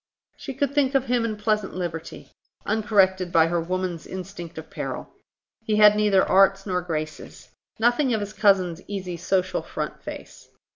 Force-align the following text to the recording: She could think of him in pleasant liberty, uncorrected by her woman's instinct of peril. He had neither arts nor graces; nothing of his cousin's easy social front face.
She 0.35 0.55
could 0.55 0.73
think 0.73 0.95
of 0.95 1.05
him 1.05 1.23
in 1.25 1.37
pleasant 1.37 1.75
liberty, 1.75 2.31
uncorrected 2.65 3.31
by 3.31 3.45
her 3.45 3.61
woman's 3.61 4.07
instinct 4.07 4.57
of 4.57 4.71
peril. 4.71 5.13
He 5.63 5.75
had 5.75 5.95
neither 5.95 6.27
arts 6.27 6.65
nor 6.65 6.81
graces; 6.81 7.49
nothing 7.77 8.11
of 8.11 8.19
his 8.19 8.33
cousin's 8.33 8.81
easy 8.87 9.15
social 9.15 9.61
front 9.61 10.01
face. 10.01 10.49